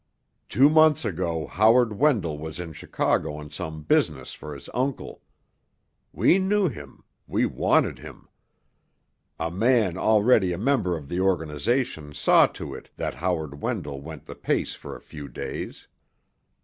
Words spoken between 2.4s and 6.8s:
in Chicago on some business for his uncle. We knew